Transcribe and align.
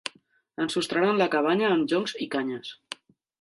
Ensostraren 0.63 1.19
la 1.23 1.27
cabana 1.35 1.67
amb 1.75 1.85
joncs 1.93 2.17
i 2.27 2.29
canyes. 2.37 2.73